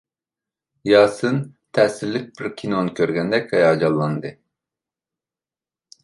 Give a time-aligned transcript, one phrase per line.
[0.91, 1.35] ياسىن
[1.79, 4.31] تەسىرلىك بىر كىنو كۆرگەندەك ھاياجانلاندى.